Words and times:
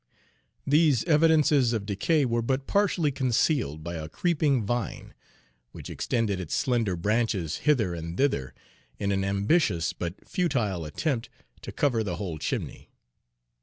These 0.65 1.03
evidences 1.03 1.73
of 1.73 1.85
decay 1.85 2.25
were 2.25 2.41
but 2.41 2.65
partially 2.65 3.11
concealed 3.11 3.83
by 3.83 3.97
a 3.97 4.09
creeping 4.09 4.61
Page 4.61 4.65
37 4.65 4.65
vine, 4.65 5.13
which 5.73 5.89
extended 5.91 6.39
its 6.39 6.55
slender 6.55 6.95
branches 6.95 7.57
hither 7.57 7.93
and 7.93 8.17
thither 8.17 8.55
in 8.97 9.11
an 9.11 9.23
ambitious 9.23 9.93
but 9.93 10.27
futile 10.27 10.85
attempt 10.85 11.29
to 11.61 11.71
cover 11.71 12.03
the 12.03 12.15
whole 12.15 12.39
chimney. 12.39 12.89